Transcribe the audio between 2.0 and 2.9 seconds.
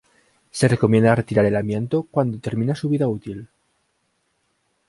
cuando termina su